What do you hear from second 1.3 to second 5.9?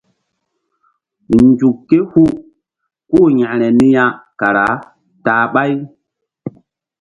Nzuk ké hu kú-u yȩkre niya kara ta-a ɓáy.